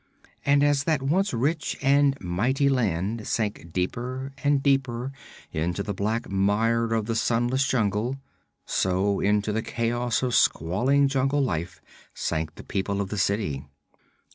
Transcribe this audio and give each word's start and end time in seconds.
And 0.43 0.63
as 0.63 0.85
that 0.85 1.03
once 1.03 1.31
rich 1.31 1.77
and 1.79 2.19
mighty 2.19 2.69
land 2.69 3.27
sank 3.27 3.71
deeper 3.71 4.33
and 4.43 4.63
deeper 4.63 5.11
into 5.51 5.83
the 5.83 5.93
black 5.93 6.27
mire 6.27 6.91
of 6.95 7.05
the 7.05 7.15
sunless 7.15 7.67
jungle, 7.67 8.17
so 8.65 9.19
into 9.19 9.51
the 9.53 9.61
chaos 9.61 10.23
of 10.23 10.33
squalling 10.33 11.07
jungle 11.07 11.43
life 11.43 11.83
sank 12.15 12.55
the 12.55 12.63
people 12.63 12.99
of 12.99 13.09
the 13.09 13.17
city. 13.19 13.63